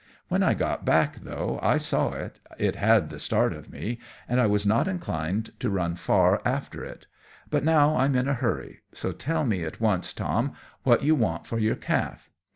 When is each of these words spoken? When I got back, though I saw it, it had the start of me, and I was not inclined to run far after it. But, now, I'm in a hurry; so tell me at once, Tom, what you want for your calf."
When 0.29 0.41
I 0.41 0.55
got 0.55 0.83
back, 0.83 1.17
though 1.19 1.59
I 1.61 1.77
saw 1.77 2.13
it, 2.13 2.39
it 2.57 2.75
had 2.75 3.11
the 3.11 3.19
start 3.19 3.53
of 3.53 3.69
me, 3.69 3.99
and 4.27 4.41
I 4.41 4.47
was 4.47 4.65
not 4.65 4.87
inclined 4.87 5.51
to 5.59 5.69
run 5.69 5.93
far 5.93 6.41
after 6.43 6.83
it. 6.83 7.05
But, 7.51 7.63
now, 7.63 7.95
I'm 7.95 8.15
in 8.15 8.27
a 8.27 8.33
hurry; 8.33 8.79
so 8.93 9.11
tell 9.11 9.45
me 9.45 9.63
at 9.63 9.79
once, 9.79 10.11
Tom, 10.11 10.53
what 10.81 11.03
you 11.03 11.13
want 11.13 11.45
for 11.45 11.59
your 11.59 11.75
calf." 11.75 12.31